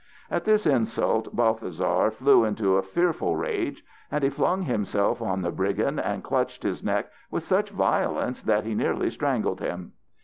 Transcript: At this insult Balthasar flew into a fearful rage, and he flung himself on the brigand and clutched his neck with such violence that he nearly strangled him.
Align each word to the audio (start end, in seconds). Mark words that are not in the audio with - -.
At 0.31 0.45
this 0.45 0.65
insult 0.65 1.35
Balthasar 1.35 2.09
flew 2.09 2.43
into 2.43 2.75
a 2.75 2.81
fearful 2.81 3.35
rage, 3.35 3.85
and 4.09 4.23
he 4.23 4.31
flung 4.31 4.63
himself 4.63 5.21
on 5.21 5.43
the 5.43 5.51
brigand 5.51 5.99
and 5.99 6.23
clutched 6.23 6.63
his 6.63 6.83
neck 6.83 7.11
with 7.29 7.43
such 7.43 7.69
violence 7.69 8.41
that 8.41 8.63
he 8.65 8.73
nearly 8.73 9.11
strangled 9.11 9.59
him. 9.59 9.93